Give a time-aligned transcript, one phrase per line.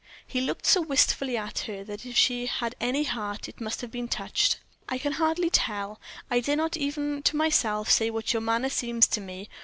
[0.25, 3.81] He looked so wistfully at her that, if she had had any heart, it must
[3.81, 4.59] have been touched.
[4.89, 9.05] "I can hardly tell I dare not even to myself say what your manner seems
[9.09, 9.47] to me.